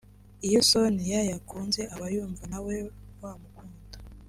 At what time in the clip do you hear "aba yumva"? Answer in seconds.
1.95-2.43